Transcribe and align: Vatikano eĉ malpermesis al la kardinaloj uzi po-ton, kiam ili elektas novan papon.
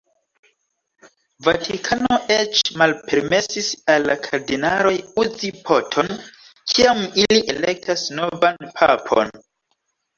Vatikano 1.47 2.17
eĉ 2.37 2.63
malpermesis 2.83 3.69
al 3.97 4.09
la 4.13 4.17
kardinaloj 4.25 4.97
uzi 5.27 5.55
po-ton, 5.71 6.13
kiam 6.75 7.07
ili 7.23 7.43
elektas 7.59 8.11
novan 8.21 8.71
papon. 8.77 9.37